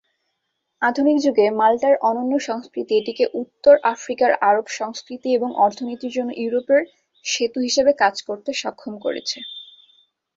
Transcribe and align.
আধুনিক 0.81 1.17
যুগে, 1.19 1.45
মাল্টার 1.59 1.93
অনন্য 2.09 2.33
সংস্কৃতি 2.47 2.93
এটিকে 2.97 3.25
উত্তর 3.41 3.75
আফ্রিকার 3.93 4.31
আরব 4.49 4.65
সংস্কৃতি 4.79 5.29
এবং 5.33 5.49
অর্থনীতির 5.65 6.15
জন্য 6.17 6.31
ইউরোপের 6.37 6.81
"সেতু" 7.25 7.59
হিসেবে 7.59 7.91
কাজ 8.01 8.15
করতে 8.27 8.49
সক্ষম 8.61 8.93
করেছে। 9.05 9.37